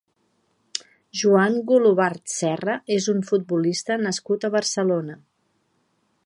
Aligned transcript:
Joan 1.21 1.57
Golobart 1.71 2.33
Serra 2.37 2.79
és 2.97 3.11
un 3.13 3.21
futbolista 3.33 3.99
nascut 4.07 4.49
a 4.49 4.53
Barcelona. 4.57 5.21